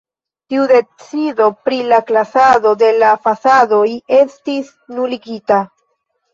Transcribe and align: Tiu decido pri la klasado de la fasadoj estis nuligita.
Tiu 0.53 0.63
decido 0.69 1.49
pri 1.67 1.79
la 1.91 1.99
klasado 2.09 2.73
de 2.85 2.91
la 3.05 3.13
fasadoj 3.29 3.87
estis 4.25 4.75
nuligita. 4.99 5.65